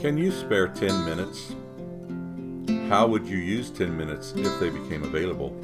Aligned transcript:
Can 0.00 0.16
you 0.16 0.32
spare 0.32 0.66
10 0.66 1.04
minutes? 1.04 1.54
How 2.88 3.06
would 3.06 3.26
you 3.26 3.36
use 3.36 3.70
10 3.70 3.94
minutes 3.94 4.32
if 4.34 4.58
they 4.58 4.70
became 4.70 5.02
available? 5.02 5.54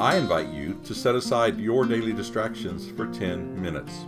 I 0.00 0.16
invite 0.16 0.50
you 0.50 0.78
to 0.84 0.94
set 0.94 1.16
aside 1.16 1.58
your 1.58 1.84
daily 1.84 2.12
distractions 2.12 2.88
for 2.92 3.08
10 3.08 3.60
minutes. 3.60 4.06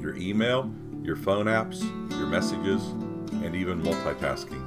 Your 0.00 0.14
email, 0.14 0.72
your 1.02 1.16
phone 1.16 1.46
apps, 1.46 1.80
your 2.12 2.28
messages, 2.28 2.86
and 3.44 3.56
even 3.56 3.82
multitasking. 3.82 4.64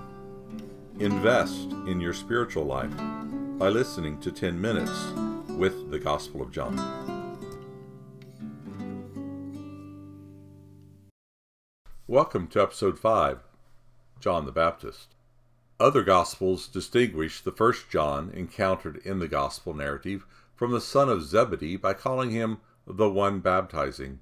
Invest 0.99 1.71
in 1.87 2.01
your 2.01 2.13
spiritual 2.13 2.65
life 2.65 2.91
by 3.57 3.69
listening 3.69 4.19
to 4.19 4.29
10 4.29 4.59
minutes 4.59 5.13
with 5.51 5.89
the 5.89 5.99
Gospel 5.99 6.41
of 6.41 6.51
John. 6.51 7.18
Welcome 12.19 12.47
to 12.47 12.61
episode 12.61 12.99
5 12.99 13.39
John 14.19 14.45
the 14.45 14.51
Baptist. 14.51 15.15
Other 15.79 16.03
Gospels 16.03 16.67
distinguish 16.67 17.39
the 17.39 17.53
first 17.53 17.89
John 17.89 18.29
encountered 18.31 18.97
in 19.05 19.19
the 19.19 19.29
Gospel 19.29 19.73
narrative 19.73 20.25
from 20.53 20.73
the 20.73 20.81
son 20.81 21.07
of 21.07 21.23
Zebedee 21.23 21.77
by 21.77 21.93
calling 21.93 22.31
him 22.31 22.57
the 22.85 23.09
one 23.09 23.39
baptizing. 23.39 24.19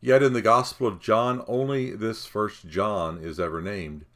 Yet 0.00 0.24
in 0.24 0.32
the 0.32 0.42
Gospel 0.42 0.88
of 0.88 0.98
John, 0.98 1.44
only 1.46 1.92
this 1.92 2.26
first 2.26 2.66
John 2.66 3.18
is 3.18 3.38
ever 3.38 3.62
named. 3.62 4.06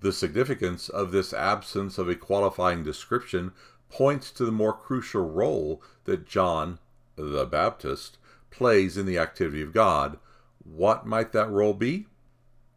The 0.00 0.10
significance 0.10 0.88
of 0.88 1.12
this 1.12 1.34
absence 1.34 1.98
of 1.98 2.08
a 2.08 2.14
qualifying 2.14 2.82
description 2.82 3.52
points 3.90 4.30
to 4.30 4.46
the 4.46 4.52
more 4.52 4.72
crucial 4.72 5.28
role 5.28 5.82
that 6.04 6.26
John, 6.26 6.78
the 7.16 7.44
Baptist, 7.44 8.16
plays 8.50 8.96
in 8.96 9.04
the 9.04 9.18
activity 9.18 9.60
of 9.60 9.74
God. 9.74 10.18
What 10.64 11.04
might 11.04 11.32
that 11.32 11.50
role 11.50 11.74
be? 11.74 12.06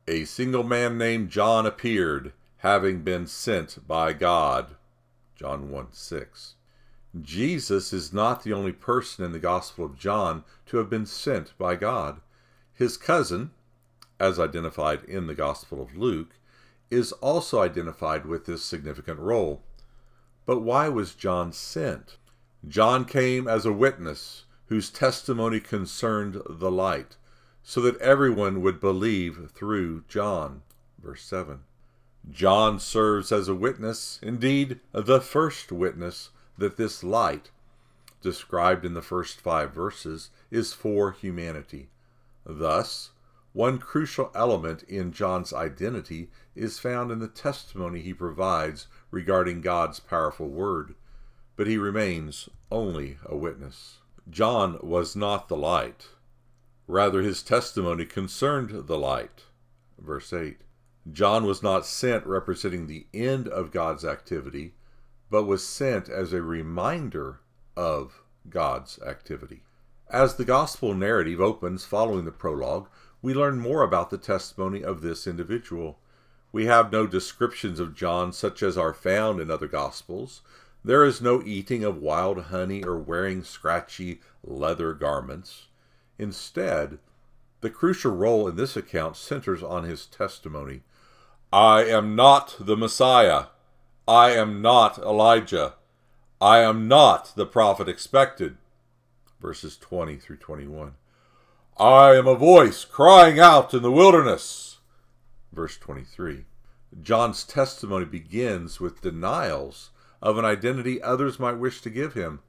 A 0.08 0.26
single 0.26 0.64
man 0.64 0.98
named 0.98 1.30
John 1.30 1.66
appeared, 1.66 2.34
having 2.58 3.04
been 3.04 3.26
sent 3.26 3.88
by 3.88 4.14
God. 4.14 4.76
John 5.36 5.70
1 5.70 5.88
6. 5.92 6.56
Jesus 7.22 7.94
is 7.94 8.12
not 8.12 8.44
the 8.44 8.54
only 8.54 8.72
person 8.72 9.24
in 9.24 9.32
the 9.32 9.40
Gospel 9.40 9.86
of 9.86 9.98
John 9.98 10.44
to 10.66 10.78
have 10.78 10.90
been 10.90 11.06
sent 11.06 11.58
by 11.58 11.76
God. 11.76 12.22
His 12.74 12.98
cousin, 12.98 13.52
as 14.20 14.40
identified 14.40 15.04
in 15.06 15.28
the 15.28 15.36
Gospel 15.36 15.82
of 15.82 15.96
Luke, 15.96 16.36
is 16.90 17.12
also 17.14 17.62
identified 17.62 18.26
with 18.26 18.46
this 18.46 18.64
significant 18.64 19.20
role. 19.20 19.62
But 20.46 20.62
why 20.62 20.90
was 20.90 21.16
John 21.16 21.54
sent? 21.54 22.18
John 22.68 23.06
came 23.06 23.48
as 23.48 23.66
a 23.66 23.74
witness 23.74 24.46
whose 24.68 24.90
testimony 24.90 25.60
concerned 25.60 26.42
the 26.50 26.72
light 26.72 27.16
so 27.64 27.82
that 27.82 27.98
everyone 27.98 28.62
would 28.62 28.80
believe 28.80 29.50
through 29.54 30.04
John. 30.08 30.62
Verse 31.02 31.24
7. 31.24 31.62
John 32.30 32.80
serves 32.80 33.32
as 33.32 33.48
a 33.48 33.56
witness, 33.56 34.20
indeed, 34.22 34.80
the 34.92 35.22
first 35.22 35.72
witness, 35.72 36.30
that 36.58 36.78
this 36.78 37.04
light, 37.04 37.52
described 38.22 38.86
in 38.86 38.94
the 38.94 39.02
first 39.02 39.42
five 39.42 39.74
verses, 39.74 40.30
is 40.52 40.74
for 40.74 41.12
humanity. 41.12 41.90
Thus, 42.46 43.12
one 43.54 43.78
crucial 43.78 44.32
element 44.34 44.84
in 44.84 45.12
John's 45.12 45.54
identity 45.54 46.30
is 46.56 46.80
found 46.80 47.12
in 47.12 47.20
the 47.20 47.28
testimony 47.28 48.02
he 48.02 48.14
provides 48.14 48.88
regarding 49.12 49.62
God's 49.62 50.00
powerful 50.00 50.50
word, 50.50 50.96
but 51.56 51.68
he 51.68 51.78
remains 51.78 52.50
only 52.72 53.18
a 53.26 53.36
witness. 53.36 54.00
John 54.30 54.80
was 54.82 55.16
not 55.16 55.50
the 55.50 55.58
light. 55.58 56.08
Rather, 56.88 57.22
his 57.22 57.42
testimony 57.42 58.06
concerned 58.06 58.88
the 58.88 58.98
light. 58.98 59.44
Verse 59.98 60.34
8 60.34 60.58
John 61.12 61.46
was 61.46 61.64
not 61.64 61.86
sent 61.86 62.26
representing 62.26 62.88
the 62.88 63.08
end 63.14 63.48
of 63.48 63.72
God's 63.72 64.04
activity, 64.06 64.74
but 65.30 65.44
was 65.44 65.66
sent 65.66 66.10
as 66.10 66.34
a 66.34 66.42
reminder 66.42 67.40
of 67.76 68.22
God's 68.50 69.00
activity. 69.02 69.64
As 70.10 70.36
the 70.36 70.46
gospel 70.46 70.94
narrative 70.94 71.42
opens 71.42 71.86
following 71.86 72.26
the 72.26 72.32
prologue, 72.32 72.88
we 73.22 73.34
learn 73.34 73.60
more 73.60 73.82
about 73.82 74.10
the 74.10 74.18
testimony 74.18 74.84
of 74.84 75.02
this 75.02 75.26
individual. 75.26 76.00
We 76.52 76.66
have 76.66 76.92
no 76.92 77.08
descriptions 77.08 77.80
of 77.80 77.96
John 77.96 78.32
such 78.34 78.62
as 78.62 78.78
are 78.78 78.94
found 78.94 79.40
in 79.40 79.50
other 79.50 79.68
gospels. 79.68 80.42
There 80.84 81.06
is 81.06 81.22
no 81.22 81.42
eating 81.42 81.84
of 81.84 81.98
wild 81.98 82.44
honey 82.44 82.84
or 82.84 82.98
wearing 82.98 83.44
scratchy 83.44 84.20
leather 84.44 84.94
garments. 84.94 85.68
Instead, 86.18 87.00
the 87.62 87.70
crucial 87.70 88.16
role 88.16 88.48
in 88.48 88.56
this 88.56 88.76
account 88.76 89.16
centers 89.16 89.64
on 89.64 89.84
his 89.84 90.06
testimony 90.06 90.82
I 91.52 91.84
am 91.84 92.16
not 92.16 92.56
the 92.60 92.76
Messiah. 92.76 93.46
I 94.08 94.32
am 94.32 94.62
not 94.62 94.98
Elijah. 94.98 95.76
I 96.42 96.60
am 96.60 96.88
not 96.88 97.34
the 97.36 97.46
prophet 97.46 97.88
expected. 97.88 98.58
Verses 99.40 99.78
20 99.78 100.18
through 100.18 100.38
21. 100.38 100.96
I 101.78 102.16
am 102.16 102.28
a 102.28 102.36
voice 102.36 102.86
crying 102.86 103.40
out 103.40 103.74
in 103.74 103.84
the 103.84 103.92
wilderness. 103.92 104.80
Verse 105.52 105.78
23. 105.78 106.46
John's 107.02 107.44
testimony 107.44 108.06
begins 108.06 108.80
with 108.80 109.02
denials 109.02 109.92
of 110.22 110.38
an 110.38 110.46
identity 110.46 111.02
others 111.02 111.40
might 111.40 111.60
wish 111.60 111.82
to 111.82 111.90
give 111.90 112.14
him. 112.14 112.40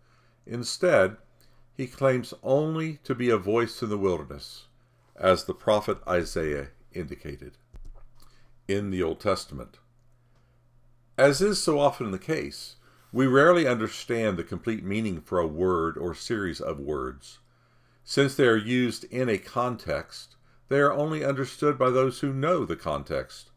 Instead, 0.46 1.16
he 1.76 1.86
claims 1.86 2.32
only 2.42 2.98
to 3.04 3.14
be 3.14 3.30
a 3.30 3.36
voice 3.36 3.82
in 3.82 3.88
the 3.88 3.98
wilderness, 3.98 4.66
as 5.16 5.44
the 5.44 5.54
prophet 5.54 5.98
Isaiah 6.06 6.68
indicated 6.92 7.52
in 8.68 8.90
the 8.90 9.02
Old 9.02 9.20
Testament. 9.20 9.78
As 11.18 11.40
is 11.40 11.62
so 11.62 11.78
often 11.78 12.10
the 12.10 12.18
case, 12.18 12.76
we 13.12 13.26
rarely 13.26 13.66
understand 13.66 14.36
the 14.36 14.44
complete 14.44 14.82
meaning 14.82 15.20
for 15.20 15.38
a 15.38 15.46
word 15.46 15.96
or 15.96 16.14
series 16.14 16.60
of 16.60 16.80
words. 16.80 17.38
Since 18.02 18.34
they 18.34 18.46
are 18.46 18.56
used 18.56 19.04
in 19.04 19.28
a 19.28 19.38
context, 19.38 20.36
they 20.68 20.78
are 20.78 20.92
only 20.92 21.24
understood 21.24 21.78
by 21.78 21.90
those 21.90 22.20
who 22.20 22.32
know 22.32 22.64
the 22.64 22.76
context. 22.76 23.50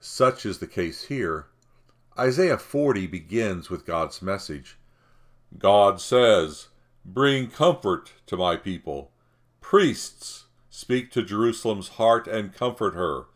Such 0.00 0.46
is 0.46 0.58
the 0.58 0.66
case 0.66 1.04
here. 1.04 1.46
Isaiah 2.18 2.58
40 2.58 3.06
begins 3.06 3.68
with 3.70 3.86
God's 3.86 4.22
message 4.22 4.78
God 5.56 6.00
says, 6.00 6.68
Bring 7.10 7.48
comfort 7.48 8.12
to 8.26 8.36
my 8.36 8.56
people. 8.56 9.12
Priests, 9.62 10.44
speak 10.68 11.10
to 11.12 11.22
Jerusalem's 11.22 11.88
heart 11.88 12.26
and 12.28 12.52
comfort 12.52 12.92
her. 12.92 13.28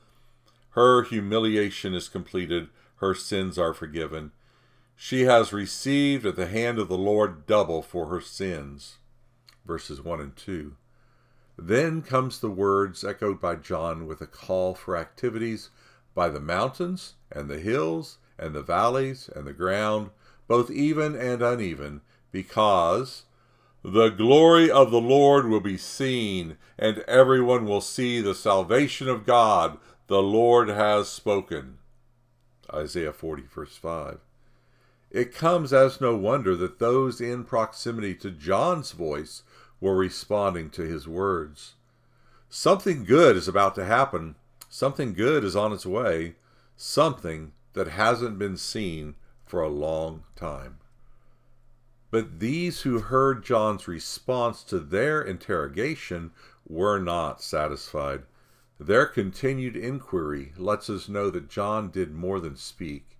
Her 0.72 1.04
humiliation 1.04 1.94
is 1.94 2.10
completed, 2.10 2.68
her 2.96 3.14
sins 3.14 3.56
are 3.56 3.72
forgiven. 3.72 4.32
She 4.94 5.22
has 5.22 5.54
received 5.54 6.26
at 6.26 6.36
the 6.36 6.48
hand 6.48 6.78
of 6.78 6.88
the 6.88 6.98
Lord 6.98 7.46
double 7.46 7.80
for 7.80 8.08
her 8.08 8.20
sins. 8.20 8.98
Verses 9.64 10.02
1 10.02 10.20
and 10.20 10.36
2. 10.36 10.76
Then 11.56 12.02
comes 12.02 12.40
the 12.40 12.50
words 12.50 13.02
echoed 13.02 13.40
by 13.40 13.54
John 13.54 14.06
with 14.06 14.20
a 14.20 14.26
call 14.26 14.74
for 14.74 14.98
activities 14.98 15.70
by 16.14 16.28
the 16.28 16.40
mountains 16.40 17.14
and 17.30 17.48
the 17.48 17.58
hills 17.58 18.18
and 18.38 18.54
the 18.54 18.62
valleys 18.62 19.30
and 19.34 19.46
the 19.46 19.54
ground, 19.54 20.10
both 20.46 20.70
even 20.70 21.16
and 21.16 21.40
uneven, 21.40 22.02
because 22.30 23.24
the 23.84 24.10
glory 24.10 24.70
of 24.70 24.90
the 24.90 25.00
Lord 25.00 25.48
will 25.48 25.60
be 25.60 25.76
seen, 25.76 26.56
and 26.78 26.98
everyone 27.00 27.66
will 27.66 27.80
see 27.80 28.20
the 28.20 28.34
salvation 28.34 29.08
of 29.08 29.26
God. 29.26 29.78
The 30.06 30.22
Lord 30.22 30.68
has 30.68 31.08
spoken. 31.08 31.78
Isaiah 32.72 33.12
40, 33.12 33.42
verse 33.42 33.76
5. 33.76 34.18
It 35.10 35.34
comes 35.34 35.72
as 35.72 36.00
no 36.00 36.16
wonder 36.16 36.56
that 36.56 36.78
those 36.78 37.20
in 37.20 37.44
proximity 37.44 38.14
to 38.16 38.30
John's 38.30 38.92
voice 38.92 39.42
were 39.80 39.96
responding 39.96 40.70
to 40.70 40.82
his 40.82 41.08
words. 41.08 41.74
Something 42.48 43.04
good 43.04 43.36
is 43.36 43.48
about 43.48 43.74
to 43.74 43.84
happen. 43.84 44.36
Something 44.68 45.12
good 45.12 45.42
is 45.44 45.56
on 45.56 45.72
its 45.72 45.84
way. 45.84 46.36
Something 46.76 47.52
that 47.72 47.88
hasn't 47.88 48.38
been 48.38 48.56
seen 48.56 49.16
for 49.44 49.60
a 49.60 49.68
long 49.68 50.22
time. 50.36 50.78
But 52.12 52.40
these 52.40 52.82
who 52.82 52.98
heard 52.98 53.42
John's 53.42 53.88
response 53.88 54.62
to 54.64 54.78
their 54.78 55.22
interrogation 55.22 56.32
were 56.68 56.98
not 56.98 57.40
satisfied. 57.40 58.24
Their 58.78 59.06
continued 59.06 59.78
inquiry 59.78 60.52
lets 60.58 60.90
us 60.90 61.08
know 61.08 61.30
that 61.30 61.48
John 61.48 61.90
did 61.90 62.12
more 62.12 62.38
than 62.38 62.56
speak. 62.56 63.16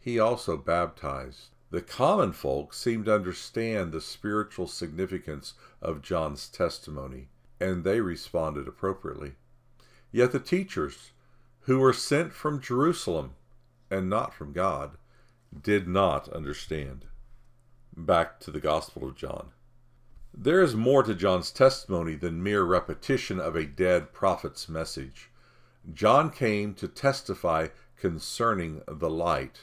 He 0.00 0.18
also 0.18 0.56
baptized. 0.56 1.50
The 1.70 1.82
common 1.82 2.32
folk 2.32 2.72
seemed 2.72 3.04
to 3.04 3.14
understand 3.14 3.92
the 3.92 4.00
spiritual 4.00 4.68
significance 4.68 5.52
of 5.82 6.00
John's 6.00 6.48
testimony, 6.48 7.28
and 7.60 7.84
they 7.84 8.00
responded 8.00 8.66
appropriately. 8.66 9.32
Yet 10.10 10.32
the 10.32 10.40
teachers, 10.40 11.10
who 11.62 11.78
were 11.78 11.92
sent 11.92 12.32
from 12.32 12.62
Jerusalem 12.62 13.34
and 13.90 14.08
not 14.08 14.32
from 14.32 14.54
God, 14.54 14.96
did 15.62 15.86
not 15.86 16.30
understand 16.30 17.04
back 17.96 18.40
to 18.40 18.50
the 18.50 18.60
Gospel 18.60 19.08
of 19.08 19.16
John. 19.16 19.50
There 20.36 20.60
is 20.60 20.74
more 20.74 21.02
to 21.04 21.14
John's 21.14 21.50
testimony 21.50 22.14
than 22.16 22.42
mere 22.42 22.64
repetition 22.64 23.38
of 23.38 23.54
a 23.54 23.64
dead 23.64 24.12
prophet's 24.12 24.68
message. 24.68 25.30
John 25.92 26.30
came 26.30 26.74
to 26.74 26.88
testify 26.88 27.68
concerning 27.96 28.82
the 28.88 29.10
light, 29.10 29.60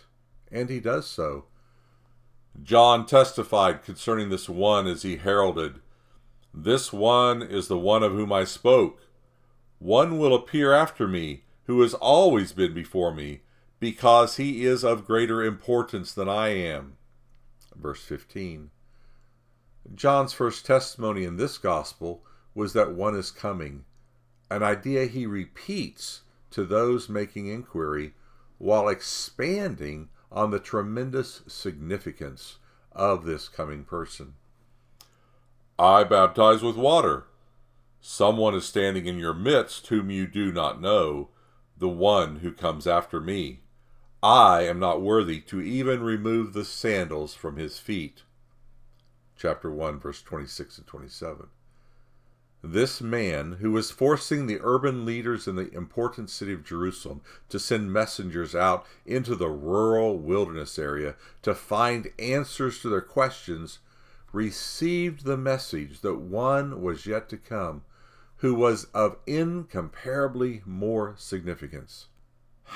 and 0.51 0.69
he 0.69 0.80
does 0.80 1.07
so. 1.07 1.45
John 2.63 3.06
testified 3.06 3.83
concerning 3.83 4.30
this 4.30 4.48
one 4.48 4.88
as 4.88 5.04
he 5.04 5.18
heralded, 5.18 5.81
This 6.54 6.94
one 6.94 7.42
is 7.42 7.68
the 7.68 7.78
one 7.78 8.04
of 8.04 8.13
whom 8.13 8.31
I 8.31 8.44
spoke. 8.44 9.01
One 9.80 10.18
will 10.18 10.33
appear 10.33 10.74
after 10.74 11.07
me, 11.07 11.44
who 11.66 11.81
has 11.81 11.94
always 11.95 12.54
been 12.54 12.74
before 12.74 13.13
me, 13.13 13.42
because 13.80 14.38
he 14.38 14.66
is 14.66 14.83
of 14.83 15.06
greater 15.06 15.44
importance 15.44 16.13
than 16.13 16.30
I 16.30 16.50
am. 16.50 16.98
Verse 17.75 18.03
15. 18.03 18.71
John's 19.95 20.33
first 20.33 20.65
testimony 20.65 21.23
in 21.23 21.38
this 21.38 21.57
gospel 21.57 22.23
was 22.53 22.73
that 22.73 22.94
one 22.94 23.15
is 23.15 23.31
coming, 23.31 23.85
an 24.50 24.62
idea 24.62 25.06
he 25.06 25.25
repeats 25.25 26.21
to 26.51 26.65
those 26.65 27.09
making 27.09 27.47
inquiry 27.47 28.13
while 28.57 28.88
expanding 28.88 30.09
on 30.31 30.51
the 30.51 30.59
tremendous 30.59 31.41
significance 31.47 32.57
of 32.91 33.25
this 33.25 33.47
coming 33.47 33.83
person. 33.83 34.33
I 35.79 36.03
baptize 36.03 36.62
with 36.62 36.75
water. 36.75 37.25
Someone 38.01 38.53
is 38.53 38.65
standing 38.65 39.06
in 39.06 39.18
your 39.18 39.33
midst 39.33 39.88
whom 39.88 40.12
you 40.12 40.27
do 40.27 40.51
not 40.51 40.81
know, 40.81 41.29
the 41.77 41.89
one 41.89 42.38
who 42.38 42.51
comes 42.51 42.85
after 42.85 43.19
me. 43.19 43.62
I 44.23 44.68
am 44.68 44.77
not 44.77 45.01
worthy 45.01 45.41
to 45.41 45.62
even 45.62 46.03
remove 46.03 46.53
the 46.53 46.63
sandals 46.63 47.33
from 47.33 47.57
his 47.57 47.79
feet. 47.79 48.21
Chapter 49.35 49.71
1, 49.71 50.00
verse 50.00 50.21
26 50.21 50.77
and 50.77 50.85
27. 50.85 51.47
This 52.63 53.01
man, 53.01 53.53
who 53.53 53.71
was 53.71 53.89
forcing 53.89 54.45
the 54.45 54.59
urban 54.62 55.06
leaders 55.06 55.47
in 55.47 55.56
the 55.56 55.73
important 55.73 56.29
city 56.29 56.53
of 56.53 56.63
Jerusalem 56.63 57.21
to 57.50 57.57
send 57.57 57.91
messengers 57.91 58.53
out 58.53 58.85
into 59.07 59.33
the 59.33 59.50
rural 59.50 60.19
wilderness 60.19 60.77
area 60.77 61.15
to 61.41 61.56
find 61.56 62.12
answers 62.19 62.79
to 62.81 62.89
their 62.89 63.01
questions, 63.01 63.79
received 64.31 65.25
the 65.25 65.38
message 65.38 66.01
that 66.01 66.19
one 66.19 66.83
was 66.83 67.07
yet 67.07 67.27
to 67.29 67.38
come 67.38 67.81
who 68.38 68.53
was 68.53 68.85
of 68.94 69.18
incomparably 69.25 70.62
more 70.63 71.15
significance. 71.18 72.06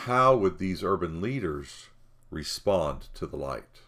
How 0.03 0.35
would 0.35 0.59
these 0.59 0.83
urban 0.83 1.19
leaders 1.19 1.87
respond 2.29 3.07
to 3.15 3.25
the 3.25 3.37
light? 3.37 3.81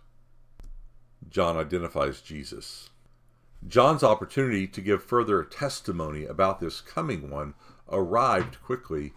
John 1.29 1.57
identifies 1.57 2.21
Jesus. 2.21 2.89
John's 3.67 4.03
opportunity 4.03 4.67
to 4.67 4.81
give 4.81 5.03
further 5.03 5.43
testimony 5.43 6.25
about 6.25 6.59
this 6.59 6.81
coming 6.81 7.29
one 7.29 7.53
arrived 7.91 8.63
quickly. 8.63 9.13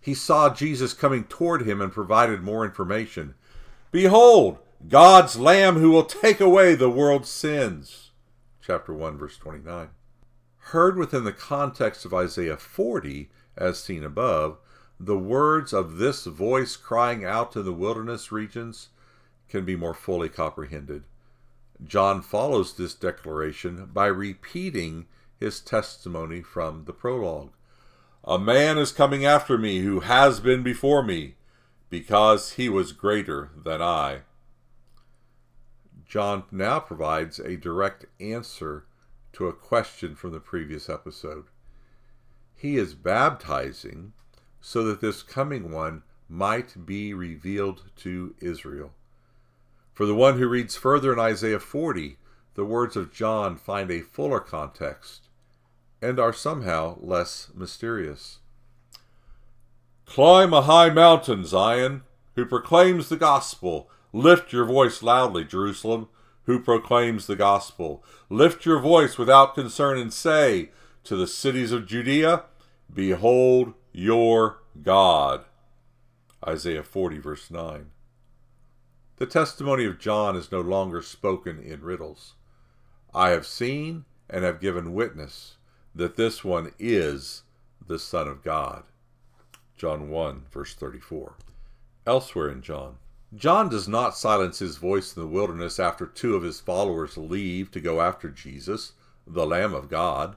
He 0.00 0.14
saw 0.14 0.54
Jesus 0.54 0.94
coming 0.94 1.24
toward 1.24 1.62
him 1.62 1.82
and 1.82 1.92
provided 1.92 2.40
more 2.40 2.64
information. 2.64 3.34
Behold, 3.90 4.58
God's 4.88 5.38
Lamb 5.38 5.76
who 5.76 5.90
will 5.90 6.04
take 6.04 6.40
away 6.40 6.74
the 6.74 6.88
world's 6.88 7.28
sins. 7.28 8.12
Chapter 8.62 8.94
1, 8.94 9.18
verse 9.18 9.36
29. 9.36 9.88
Heard 10.56 10.96
within 10.96 11.24
the 11.24 11.32
context 11.32 12.06
of 12.06 12.14
Isaiah 12.14 12.56
40, 12.56 13.28
as 13.56 13.82
seen 13.82 14.04
above, 14.04 14.58
the 15.00 15.18
words 15.18 15.72
of 15.72 15.98
this 15.98 16.24
voice 16.24 16.76
crying 16.76 17.24
out 17.24 17.52
to 17.52 17.62
the 17.62 17.72
wilderness 17.72 18.32
regions 18.32 18.88
can 19.48 19.64
be 19.64 19.76
more 19.76 19.94
fully 19.94 20.28
comprehended. 20.28 21.04
John 21.84 22.22
follows 22.22 22.76
this 22.76 22.94
declaration 22.94 23.90
by 23.92 24.06
repeating 24.06 25.06
his 25.38 25.60
testimony 25.60 26.42
from 26.42 26.84
the 26.84 26.92
prologue. 26.92 27.52
A 28.24 28.38
man 28.38 28.76
is 28.76 28.90
coming 28.90 29.24
after 29.24 29.56
me 29.56 29.80
who 29.80 30.00
has 30.00 30.40
been 30.40 30.62
before 30.62 31.02
me, 31.02 31.36
because 31.88 32.52
he 32.52 32.68
was 32.68 32.92
greater 32.92 33.50
than 33.56 33.80
I. 33.80 34.22
John 36.04 36.44
now 36.50 36.80
provides 36.80 37.38
a 37.38 37.56
direct 37.56 38.06
answer 38.20 38.84
to 39.34 39.46
a 39.46 39.52
question 39.52 40.14
from 40.16 40.32
the 40.32 40.40
previous 40.40 40.88
episode. 40.88 41.44
He 42.56 42.76
is 42.76 42.94
baptizing 42.94 44.12
so 44.60 44.84
that 44.84 45.00
this 45.00 45.22
coming 45.22 45.70
one 45.70 46.02
might 46.28 46.86
be 46.86 47.14
revealed 47.14 47.84
to 47.96 48.34
Israel. 48.40 48.92
For 49.94 50.06
the 50.06 50.14
one 50.14 50.38
who 50.38 50.48
reads 50.48 50.76
further 50.76 51.12
in 51.12 51.18
Isaiah 51.18 51.58
40, 51.58 52.18
the 52.54 52.64
words 52.64 52.96
of 52.96 53.12
John 53.12 53.56
find 53.56 53.90
a 53.90 54.00
fuller 54.00 54.40
context 54.40 55.28
and 56.00 56.20
are 56.20 56.32
somehow 56.32 56.98
less 57.00 57.48
mysterious. 57.54 58.38
Climb 60.06 60.52
a 60.52 60.62
high 60.62 60.90
mountain, 60.90 61.44
Zion, 61.44 62.02
who 62.34 62.46
proclaims 62.46 63.08
the 63.08 63.16
gospel. 63.16 63.90
Lift 64.12 64.52
your 64.52 64.64
voice 64.64 65.02
loudly, 65.02 65.44
Jerusalem, 65.44 66.08
who 66.44 66.60
proclaims 66.60 67.26
the 67.26 67.36
gospel. 67.36 68.02
Lift 68.30 68.64
your 68.64 68.78
voice 68.78 69.18
without 69.18 69.54
concern 69.54 69.98
and 69.98 70.12
say 70.12 70.70
to 71.04 71.16
the 71.16 71.26
cities 71.26 71.72
of 71.72 71.86
Judea, 71.86 72.44
Behold 72.92 73.74
your 73.98 74.60
God. 74.80 75.44
Isaiah 76.46 76.84
40, 76.84 77.18
verse 77.18 77.50
9. 77.50 77.90
The 79.16 79.26
testimony 79.26 79.86
of 79.86 79.98
John 79.98 80.36
is 80.36 80.52
no 80.52 80.60
longer 80.60 81.02
spoken 81.02 81.58
in 81.58 81.82
riddles. 81.82 82.34
I 83.12 83.30
have 83.30 83.44
seen 83.44 84.04
and 84.30 84.44
have 84.44 84.60
given 84.60 84.94
witness 84.94 85.56
that 85.96 86.14
this 86.14 86.44
one 86.44 86.72
is 86.78 87.42
the 87.84 87.98
Son 87.98 88.28
of 88.28 88.44
God. 88.44 88.84
John 89.76 90.10
1, 90.10 90.44
verse 90.48 90.74
34. 90.74 91.34
Elsewhere 92.06 92.50
in 92.50 92.62
John, 92.62 92.98
John 93.34 93.68
does 93.68 93.88
not 93.88 94.16
silence 94.16 94.60
his 94.60 94.76
voice 94.76 95.16
in 95.16 95.22
the 95.22 95.28
wilderness 95.28 95.80
after 95.80 96.06
two 96.06 96.36
of 96.36 96.44
his 96.44 96.60
followers 96.60 97.18
leave 97.18 97.72
to 97.72 97.80
go 97.80 98.00
after 98.00 98.28
Jesus, 98.28 98.92
the 99.26 99.44
Lamb 99.44 99.74
of 99.74 99.90
God. 99.90 100.36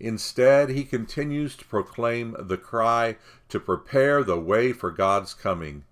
Instead, 0.00 0.70
he 0.70 0.84
continues 0.84 1.56
to 1.56 1.64
proclaim 1.64 2.36
the 2.38 2.58
cry 2.58 3.16
to 3.48 3.60
prepare 3.60 4.24
the 4.24 4.38
way 4.38 4.72
for 4.72 4.90
God's 4.90 5.34
coming 5.34 5.84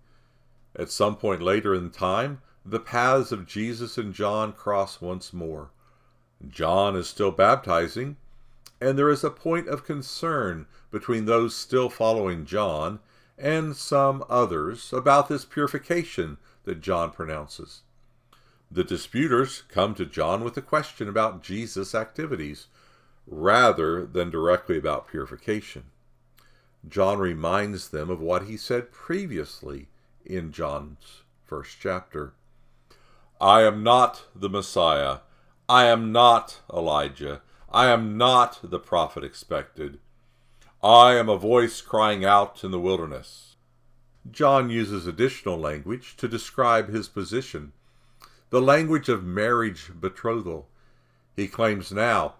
at 0.75 0.91
some 0.91 1.17
point 1.17 1.43
later 1.43 1.75
in 1.75 1.91
time, 1.91 2.41
the 2.65 2.81
paths 2.81 3.31
of 3.31 3.47
Jesus 3.47 3.99
and 3.99 4.15
John 4.15 4.53
cross 4.53 5.01
once 5.01 5.33
more. 5.33 5.71
John 6.49 6.97
is 6.97 7.09
still 7.09 7.31
baptizing, 7.31 8.17
and 8.81 8.99
there 8.99 9.11
is 9.11 9.23
a 9.23 9.31
point 9.31 9.69
of 9.69 9.85
concern 9.85 10.67
between 10.91 11.27
those 11.27 11.55
still 11.55 11.91
following 11.91 12.47
John 12.47 13.01
and 13.37 13.77
some 13.77 14.25
others 14.29 14.93
about 14.93 15.29
this 15.29 15.45
purification 15.45 16.39
that 16.65 16.81
John 16.81 17.11
pronounces. 17.11 17.83
The 18.71 18.85
disputers 18.85 19.65
come 19.69 19.95
to 19.97 20.07
John 20.07 20.43
with 20.43 20.57
a 20.57 20.63
question 20.63 21.09
about 21.09 21.43
Jesus' 21.43 21.95
activities 21.95 22.69
rather 23.27 24.05
than 24.07 24.31
directly 24.31 24.77
about 24.77 25.09
purification. 25.09 25.85
John 26.89 27.19
reminds 27.19 27.89
them 27.89 28.11
of 28.11 28.21
what 28.21 28.45
he 28.45 28.57
said 28.57 28.93
previously 28.93 29.89
in 30.25 30.53
John's 30.53 31.23
first 31.45 31.79
chapter. 31.81 32.33
I 33.41 33.63
am 33.63 33.83
not 33.83 34.27
the 34.35 34.49
Messiah. 34.49 35.19
I 35.69 35.87
am 35.87 36.13
not 36.13 36.61
Elijah. 36.73 37.43
I 37.73 37.87
am 37.87 38.17
not 38.17 38.59
the 38.63 38.79
prophet 38.79 39.25
expected. 39.25 39.99
I 40.83 41.15
am 41.15 41.29
a 41.29 41.39
voice 41.39 41.81
crying 41.81 42.25
out 42.25 42.65
in 42.65 42.73
the 42.73 42.81
wilderness. 42.81 43.57
John 44.31 44.71
uses 44.71 45.07
additional 45.07 45.59
language 45.59 46.17
to 46.17 46.29
describe 46.29 46.89
his 46.89 47.09
position, 47.09 47.73
the 48.51 48.61
language 48.61 49.09
of 49.09 49.25
marriage 49.25 49.91
betrothal. 49.95 50.69
He 51.35 51.49
claims 51.49 51.93
now, 51.93 52.35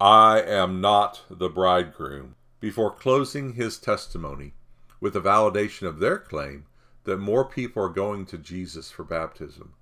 I 0.00 0.42
am 0.42 0.82
not 0.82 1.22
the 1.30 1.48
bridegroom, 1.48 2.34
before 2.60 2.90
closing 2.90 3.54
his 3.54 3.78
testimony 3.78 4.52
with 5.00 5.16
a 5.16 5.22
validation 5.22 5.86
of 5.86 6.00
their 6.00 6.18
claim 6.18 6.66
that 7.04 7.16
more 7.16 7.46
people 7.46 7.82
are 7.82 7.88
going 7.88 8.26
to 8.26 8.36
Jesus 8.36 8.90
for 8.90 9.04
baptism. 9.04 9.72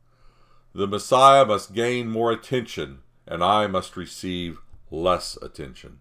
The 0.72 0.86
Messiah 0.86 1.44
must 1.44 1.74
gain 1.74 2.08
more 2.08 2.30
attention, 2.30 3.00
and 3.26 3.42
I 3.42 3.66
must 3.66 3.96
receive 3.96 4.60
less 4.88 5.36
attention. 5.42 6.00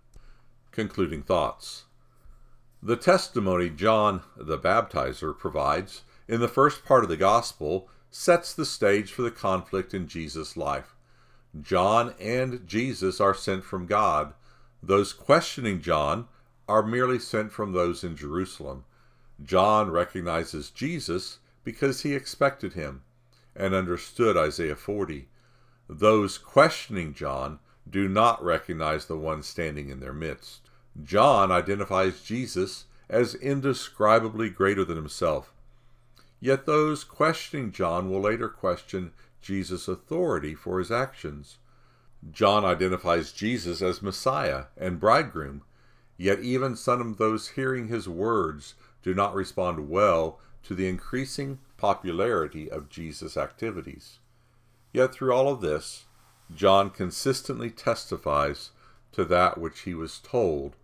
Concluding 0.72 1.24
thoughts. 1.24 1.86
The 2.84 2.98
testimony 2.98 3.72
John 3.72 4.22
the 4.38 4.60
Baptizer 4.60 5.36
provides 5.36 6.03
in 6.27 6.39
the 6.39 6.48
first 6.48 6.86
part 6.86 7.03
of 7.03 7.10
the 7.10 7.17
Gospel 7.17 7.89
sets 8.12 8.53
the 8.53 8.65
stage 8.65 9.12
for 9.12 9.24
the 9.24 9.32
conflict 9.32 9.93
in 9.93 10.08
Jesus' 10.08 10.55
life. 10.55 10.92
John 11.62 12.15
and 12.19 12.67
Jesus 12.67 13.22
are 13.22 13.36
sent 13.36 13.63
from 13.63 13.86
God. 13.86 14.33
Those 14.81 15.13
questioning 15.13 15.81
John 15.81 16.27
are 16.67 16.83
merely 16.83 17.19
sent 17.19 17.51
from 17.51 17.72
those 17.72 18.03
in 18.03 18.15
Jerusalem. 18.15 18.86
John 19.43 19.91
recognizes 19.91 20.69
Jesus 20.69 21.39
because 21.63 22.01
he 22.01 22.15
expected 22.15 22.74
him 22.74 23.03
and 23.55 23.74
understood 23.74 24.36
Isaiah 24.38 24.75
40. 24.75 25.27
Those 25.88 26.38
questioning 26.38 27.13
John 27.13 27.60
do 27.89 28.07
not 28.07 28.43
recognize 28.43 29.05
the 29.05 29.17
one 29.17 29.43
standing 29.43 29.89
in 29.89 30.00
their 30.00 30.13
midst. 30.13 30.62
John 31.03 31.51
identifies 31.51 32.22
Jesus 32.22 32.86
as 33.10 33.36
indescribably 33.36 34.50
greater 34.50 34.86
than 34.86 34.95
himself. 34.95 35.53
Yet 36.39 36.65
those 36.65 37.03
questioning 37.03 37.72
John 37.72 38.10
will 38.10 38.22
later 38.22 38.50
question 38.50 39.12
Jesus' 39.43 39.88
authority 39.88 40.55
for 40.55 40.79
his 40.79 40.89
actions. 40.89 41.57
John 42.31 42.63
identifies 42.65 43.31
Jesus 43.31 43.81
as 43.81 44.01
Messiah 44.01 44.65
and 44.77 45.00
bridegroom, 45.00 45.63
yet 46.17 46.39
even 46.39 46.75
some 46.75 47.01
of 47.01 47.17
those 47.17 47.50
hearing 47.50 47.89
his 47.89 48.07
words 48.07 48.75
do 49.03 49.13
not 49.13 49.35
respond 49.35 49.89
well 49.89 50.39
to 50.63 50.73
the 50.73 50.88
increasing 50.88 51.59
popularity 51.77 52.71
of 52.71 52.89
Jesus' 52.89 53.35
activities. 53.35 54.19
Yet 54.93 55.13
through 55.13 55.33
all 55.33 55.50
of 55.50 55.62
this, 55.62 56.05
John 56.55 56.89
consistently 56.89 57.69
testifies 57.69 58.71
to 59.12 59.25
that 59.25 59.57
which 59.57 59.81
he 59.81 59.93
was 59.93 60.19
told 60.19 60.75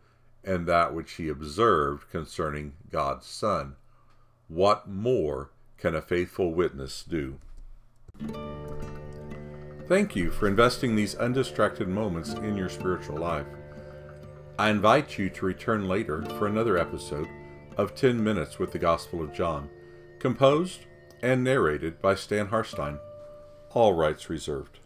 and 0.44 0.66
that 0.68 0.94
which 0.94 1.14
he 1.14 1.30
observed 1.30 2.10
concerning 2.10 2.74
God's 2.92 3.28
Son. 3.28 3.76
What 4.48 4.90
more 4.90 5.52
can 5.78 5.96
a 5.96 6.02
faithful 6.02 6.54
witness 6.54 7.04
do? 7.04 7.40
Thank 9.88 10.16
you 10.16 10.30
for 10.30 10.48
investing 10.48 10.96
these 10.96 11.16
undistracted 11.16 11.88
moments 11.88 12.34
in 12.34 12.56
your 12.56 12.70
spiritual 12.70 13.18
life. 13.18 13.48
I 14.60 14.70
invite 14.70 15.18
you 15.18 15.30
to 15.32 15.46
return 15.46 15.88
later 15.88 16.24
for 16.38 16.46
another 16.46 16.78
episode 16.78 17.28
of 17.78 17.96
10 17.96 18.24
Minutes 18.24 18.60
with 18.60 18.72
the 18.72 18.78
Gospel 18.78 19.22
of 19.22 19.34
John, 19.34 19.70
composed 20.20 20.86
and 21.22 21.44
narrated 21.44 22.02
by 22.02 22.16
Stan 22.16 22.48
Harstine. 22.50 23.00
All 23.72 23.94
rights 23.94 24.30
reserved. 24.30 24.80